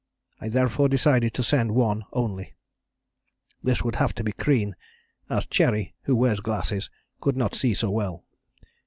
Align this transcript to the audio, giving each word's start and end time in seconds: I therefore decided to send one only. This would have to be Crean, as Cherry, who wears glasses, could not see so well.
I 0.39 0.49
therefore 0.49 0.89
decided 0.89 1.31
to 1.35 1.43
send 1.43 1.75
one 1.75 2.05
only. 2.11 2.55
This 3.61 3.83
would 3.83 3.97
have 3.97 4.15
to 4.15 4.23
be 4.23 4.31
Crean, 4.31 4.75
as 5.29 5.45
Cherry, 5.45 5.93
who 6.05 6.15
wears 6.15 6.39
glasses, 6.39 6.89
could 7.19 7.37
not 7.37 7.53
see 7.53 7.75
so 7.75 7.91
well. 7.91 8.25